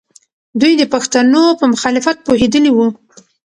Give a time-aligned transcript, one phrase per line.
[0.59, 2.87] دوی د پښتنو په مخالفت پوهېدلې وو.